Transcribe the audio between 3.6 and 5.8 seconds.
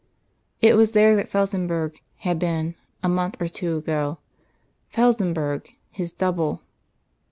ago Felsenburgh,